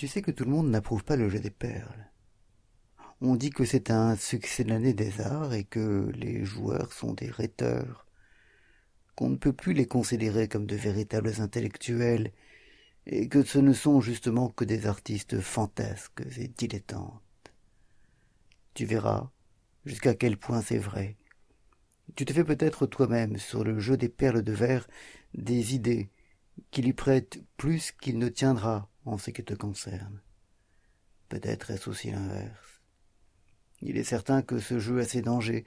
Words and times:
Tu 0.00 0.08
sais 0.08 0.22
que 0.22 0.30
tout 0.30 0.44
le 0.44 0.50
monde 0.50 0.70
n'approuve 0.70 1.04
pas 1.04 1.16
le 1.16 1.28
jeu 1.28 1.40
des 1.40 1.50
perles. 1.50 2.10
On 3.20 3.36
dit 3.36 3.50
que 3.50 3.66
c'est 3.66 3.90
un 3.90 4.16
succès 4.16 4.64
de 4.64 4.70
l'année 4.70 4.94
des 4.94 5.20
arts 5.20 5.52
et 5.52 5.64
que 5.64 6.10
les 6.14 6.42
joueurs 6.42 6.94
sont 6.94 7.12
des 7.12 7.28
rhéteurs, 7.28 8.06
qu'on 9.14 9.28
ne 9.28 9.36
peut 9.36 9.52
plus 9.52 9.74
les 9.74 9.84
considérer 9.84 10.48
comme 10.48 10.64
de 10.64 10.74
véritables 10.74 11.42
intellectuels, 11.42 12.32
et 13.04 13.28
que 13.28 13.44
ce 13.44 13.58
ne 13.58 13.74
sont 13.74 14.00
justement 14.00 14.48
que 14.48 14.64
des 14.64 14.86
artistes 14.86 15.38
fantasques 15.38 16.22
et 16.38 16.48
dilettantes. 16.48 17.52
Tu 18.72 18.86
verras 18.86 19.30
jusqu'à 19.84 20.14
quel 20.14 20.38
point 20.38 20.62
c'est 20.62 20.78
vrai. 20.78 21.18
Tu 22.16 22.24
te 22.24 22.32
fais 22.32 22.44
peut-être 22.44 22.86
toi-même 22.86 23.36
sur 23.36 23.64
le 23.64 23.78
jeu 23.78 23.98
des 23.98 24.08
perles 24.08 24.40
de 24.40 24.52
verre 24.52 24.88
des 25.34 25.74
idées 25.74 26.08
qui 26.70 26.82
lui 26.82 26.92
prêtent 26.92 27.42
plus 27.56 27.92
qu'il 27.92 28.18
ne 28.18 28.28
tiendra 28.28 28.90
en 29.04 29.18
ce 29.18 29.30
qui 29.30 29.44
te 29.44 29.54
concerne. 29.54 30.22
Peut-être 31.28 31.70
est-ce 31.70 31.88
aussi 31.88 32.10
l'inverse. 32.10 32.82
Il 33.82 33.96
est 33.96 34.04
certain 34.04 34.42
que 34.42 34.58
ce 34.58 34.78
jeu 34.78 35.00
a 35.00 35.04
ses 35.04 35.22
dangers. 35.22 35.64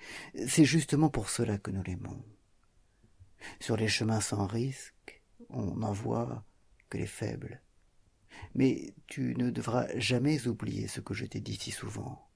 C'est 0.47 0.65
justement 0.65 1.09
pour 1.09 1.29
cela 1.29 1.57
que 1.57 1.71
nous 1.71 1.83
l'aimons. 1.83 2.23
Sur 3.59 3.75
les 3.75 3.87
chemins 3.87 4.21
sans 4.21 4.45
risque, 4.45 5.21
on 5.49 5.75
n'en 5.75 5.93
voit 5.93 6.45
que 6.89 6.97
les 6.97 7.07
faibles. 7.07 7.61
Mais 8.55 8.93
tu 9.07 9.35
ne 9.35 9.49
devras 9.49 9.87
jamais 9.97 10.47
oublier 10.47 10.87
ce 10.87 11.01
que 11.01 11.13
je 11.13 11.25
t'ai 11.25 11.41
dit 11.41 11.55
si 11.55 11.71
souvent. 11.71 12.29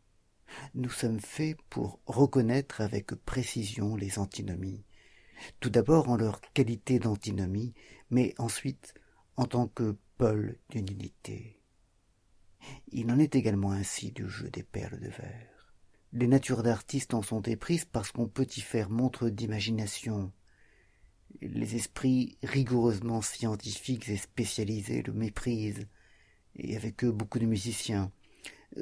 Nous 0.74 0.90
sommes 0.90 1.20
faits 1.20 1.58
pour 1.70 2.00
reconnaître 2.06 2.82
avec 2.82 3.14
précision 3.14 3.96
les 3.96 4.18
antinomies, 4.18 4.86
tout 5.60 5.70
d'abord 5.70 6.10
en 6.10 6.16
leur 6.16 6.42
qualité 6.54 7.00
d'antinomie, 7.00 7.74
mais 8.10 8.34
ensuite 8.38 8.94
en 9.36 9.46
tant 9.46 9.68
que 9.68 9.98
pôle 10.18 10.58
d'une 10.70 10.90
unité. 10.90 11.62
Il 12.92 13.12
en 13.12 13.20
est 13.20 13.36
également 13.36 13.72
ainsi 13.72 14.12
du 14.12 14.28
jeu 14.28 14.50
des 14.50 14.64
perles 14.64 15.00
de 15.00 15.10
verre. 15.10 15.74
Les 16.14 16.28
natures 16.28 16.64
d'artistes 16.64 17.14
en 17.14 17.22
sont 17.22 17.42
éprises 17.42 17.86
parce 17.86 18.12
qu'on 18.12 18.28
peut 18.28 18.48
y 18.56 18.62
faire 18.62 18.90
montre 18.90 19.30
d'imagination. 19.30 20.32
Les 21.42 21.76
esprits 21.76 22.38
rigoureusement 22.44 23.22
scientifiques 23.22 24.10
et 24.10 24.18
spécialisés 24.18 25.04
le 25.04 25.14
méprisent, 25.14 25.88
et 26.56 26.76
avec 26.76 27.04
eux 27.04 27.12
beaucoup 27.12 27.40
de 27.40 27.46
musiciens, 27.46 28.12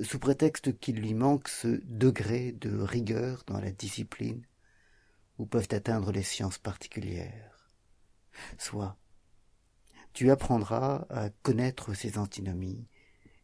sous 0.04 0.20
prétexte 0.20 0.78
qu'il 0.80 0.98
lui 0.98 1.14
manque 1.14 1.50
ce 1.50 1.82
degré 1.86 2.52
de 2.54 2.78
rigueur 2.78 3.44
dans 3.48 3.60
la 3.60 3.72
discipline 3.72 4.46
où 5.38 5.46
peuvent 5.46 5.68
atteindre 5.72 6.12
les 6.12 6.24
sciences 6.24 6.58
particulières. 6.58 7.72
Soit 8.58 8.98
tu 10.16 10.32
apprendras 10.32 11.06
à 11.10 11.30
connaître 11.44 11.94
ces 11.94 12.18
antinomies, 12.18 12.88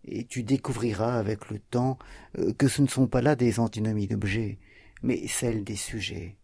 et 0.05 0.25
tu 0.25 0.41
découvriras 0.41 1.19
avec 1.19 1.50
le 1.50 1.59
temps 1.59 2.00
euh, 2.39 2.53
que 2.53 2.69
ce 2.69 2.81
ne 2.81 2.88
sont 2.88 3.08
pas 3.08 3.22
là 3.22 3.36
des 3.36 3.59
antinomies 3.59 4.08
d'objets, 4.08 4.58
mais 5.03 5.28
celles 5.28 5.66
des 5.66 5.75
sujets, 5.75 6.38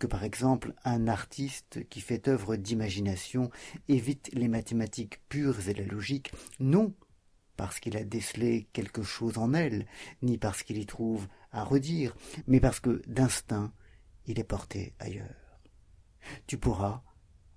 que 0.00 0.08
par 0.08 0.24
exemple 0.24 0.74
un 0.84 1.06
artiste 1.06 1.88
qui 1.88 2.00
fait 2.00 2.26
œuvre 2.26 2.56
d'imagination 2.56 3.50
évite 3.88 4.30
les 4.32 4.48
mathématiques 4.48 5.20
pures 5.28 5.68
et 5.68 5.74
la 5.74 5.86
logique, 5.86 6.32
non 6.58 6.92
parce 7.56 7.78
qu'il 7.78 7.96
a 7.96 8.02
décelé 8.02 8.66
quelque 8.72 9.04
chose 9.04 9.38
en 9.38 9.54
elles, 9.54 9.86
ni 10.22 10.38
parce 10.38 10.64
qu'il 10.64 10.78
y 10.78 10.86
trouve 10.86 11.28
à 11.52 11.62
redire, 11.62 12.16
mais 12.48 12.58
parce 12.58 12.80
que 12.80 13.00
d'instinct 13.06 13.72
il 14.26 14.40
est 14.40 14.44
porté 14.44 14.94
ailleurs. 14.98 15.60
Tu 16.48 16.58
pourras, 16.58 17.04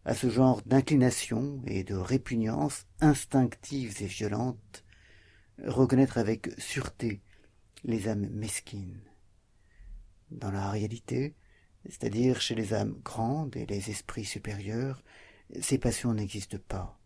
à 0.06 0.14
ce 0.14 0.30
genre 0.30 0.62
d'inclination 0.66 1.62
et 1.66 1.84
de 1.84 1.96
répugnance 1.96 2.86
instinctives 3.02 4.02
et 4.02 4.06
violentes, 4.06 4.86
reconnaître 5.66 6.20
avec 6.20 6.50
sûreté 6.60 7.22
les 7.84 8.08
âmes 8.08 8.30
mesquines. 8.30 9.02
Dans 10.30 10.52
la 10.52 10.70
réalité, 10.70 11.36
c'est-à-dire 11.86 12.40
chez 12.40 12.56
les 12.56 12.74
âmes 12.74 13.00
grandes 13.04 13.56
et 13.56 13.66
les 13.66 13.90
esprits 13.90 14.26
supérieurs, 14.26 15.04
ces 15.60 15.80
passions 15.80 16.14
n'existent 16.14 16.58
pas. 16.68 17.00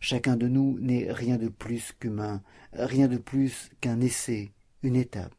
Chacun 0.00 0.36
de 0.36 0.46
nous 0.46 0.78
n'est 0.78 1.10
rien 1.10 1.38
de 1.38 1.48
plus 1.48 1.92
qu'humain, 1.98 2.42
rien 2.72 3.08
de 3.08 3.18
plus 3.18 3.70
qu'un 3.80 4.00
essai, 4.00 4.52
une 4.82 4.96
étape. 4.96 5.34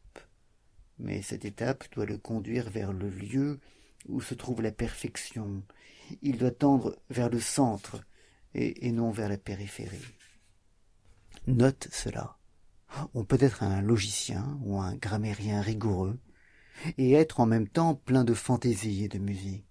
Mais 0.98 1.22
cette 1.22 1.44
étape 1.44 1.84
doit 1.94 2.06
le 2.06 2.18
conduire 2.18 2.70
vers 2.70 2.92
le 2.92 3.08
lieu 3.08 3.58
où 4.08 4.20
se 4.20 4.34
trouve 4.34 4.62
la 4.62 4.72
perfection, 4.72 5.62
il 6.22 6.38
doit 6.38 6.50
tendre 6.50 6.98
vers 7.10 7.30
le 7.30 7.40
centre 7.40 8.02
et, 8.54 8.92
non 8.92 9.10
vers 9.10 9.28
la 9.28 9.38
périphérie. 9.38 10.14
Note 11.46 11.88
cela. 11.90 12.36
On 13.14 13.24
peut 13.24 13.38
être 13.40 13.62
un 13.62 13.80
logicien 13.80 14.58
ou 14.62 14.78
un 14.78 14.94
grammairien 14.96 15.62
rigoureux 15.62 16.18
et 16.98 17.12
être 17.12 17.40
en 17.40 17.46
même 17.46 17.68
temps 17.68 17.94
plein 17.94 18.24
de 18.24 18.34
fantaisie 18.34 19.04
et 19.04 19.08
de 19.08 19.18
musique. 19.18 19.64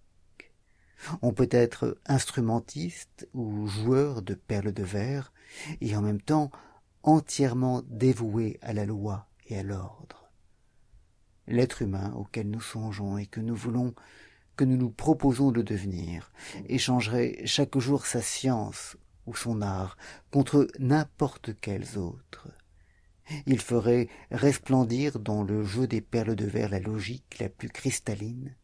On 1.22 1.34
peut 1.34 1.50
être 1.52 2.00
instrumentiste 2.06 3.28
ou 3.34 3.68
joueur 3.68 4.22
de 4.22 4.34
perles 4.34 4.74
de 4.74 4.84
verre 4.84 5.34
et 5.82 5.96
en 5.96 6.02
même 6.02 6.22
temps 6.22 6.52
entièrement 7.04 7.84
dévoué 7.88 8.60
à 8.62 8.74
la 8.74 8.86
loi 8.86 9.28
et 9.48 9.58
à 9.58 9.64
l'ordre. 9.64 10.21
L'être 11.48 11.82
humain 11.82 12.14
auquel 12.14 12.50
nous 12.50 12.62
songeons 12.62 13.18
et 13.18 13.26
que 13.26 13.40
nous 13.40 13.56
voulons 13.56 13.94
que 14.58 14.66
nous 14.66 14.78
nous 14.78 14.92
proposons 14.92 15.52
de 15.52 15.62
devenir, 15.62 16.32
échangerait 16.68 17.42
chaque 17.46 17.78
jour 17.80 18.06
sa 18.06 18.22
science 18.22 18.98
ou 19.26 19.36
son 19.36 19.62
art 19.62 19.98
contre 20.30 20.68
n'importe 20.78 21.60
quels 21.60 21.98
autres. 21.98 22.48
Il 23.46 23.60
ferait 23.60 24.08
resplendir 24.30 25.20
dans 25.20 25.44
le 25.44 25.64
jeu 25.64 25.88
des 25.88 26.02
perles 26.02 26.36
de 26.36 26.46
verre 26.46 26.70
la 26.70 26.80
logique 26.80 27.40
la 27.40 27.50
plus 27.50 27.70
cristalline, 27.70 28.56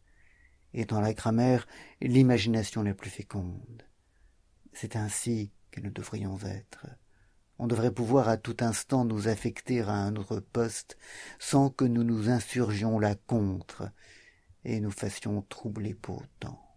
et 0.74 0.84
dans 0.84 1.00
la 1.00 1.14
grammaire 1.14 1.66
l'imagination 2.00 2.82
la 2.82 2.94
plus 2.94 3.10
féconde. 3.10 3.82
C'est 4.72 4.96
ainsi 4.96 5.50
que 5.70 5.80
nous 5.80 5.90
devrions 5.90 6.38
être. 6.44 6.86
On 7.58 7.66
devrait 7.66 7.92
pouvoir 7.92 8.28
à 8.28 8.36
tout 8.36 8.56
instant 8.60 9.04
nous 9.04 9.28
affecter 9.28 9.80
à 9.80 9.92
un 9.92 10.14
autre 10.16 10.40
poste 10.40 10.96
sans 11.38 11.70
que 11.70 11.84
nous 11.84 12.04
nous 12.04 12.30
insurgions 12.30 12.98
là 12.98 13.16
contre, 13.26 13.90
et 14.64 14.80
nous 14.80 14.90
fassions 14.90 15.42
troubler 15.42 15.94
pour 15.94 16.22
autant. 16.22 16.67